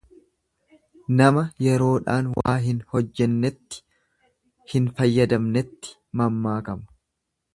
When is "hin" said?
2.63-2.79, 4.73-4.89